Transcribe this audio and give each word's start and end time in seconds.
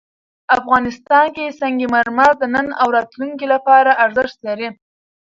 افغانستان 0.57 1.25
کې 1.35 1.55
سنگ 1.59 1.79
مرمر 1.93 2.31
د 2.37 2.43
نن 2.53 2.67
او 2.81 2.87
راتلونکي 2.97 3.45
لپاره 3.53 3.97
ارزښت 4.03 4.37
لري. 4.47 4.69